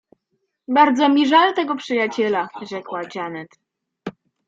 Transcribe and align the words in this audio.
—Bardzo 0.67 1.09
mi 1.09 1.27
żal 1.27 1.53
tego 1.53 1.75
przyjaciela— 1.75 2.49
rzekła 2.71 3.01
Janet. 3.15 3.49